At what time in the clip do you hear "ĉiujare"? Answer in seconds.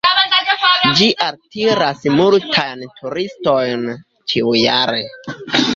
4.33-5.07